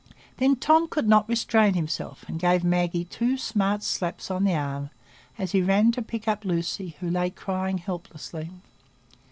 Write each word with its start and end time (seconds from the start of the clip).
Then 0.37 0.55
Tom 0.55 0.87
could 0.87 1.07
not 1.07 1.29
restrain 1.29 1.75
himself, 1.75 2.25
and 2.27 2.39
gave 2.39 2.63
Maggie 2.63 3.05
two 3.05 3.37
smart 3.37 3.83
slaps 3.83 4.31
on 4.31 4.45
the 4.45 4.55
arm 4.55 4.89
as 5.37 5.51
he 5.51 5.61
ran 5.61 5.91
to 5.91 6.01
pick 6.01 6.27
up 6.27 6.43
Lucy, 6.43 6.95
who 7.01 7.07
lay 7.11 7.29
crying 7.29 7.77
helplessly. 7.77 8.49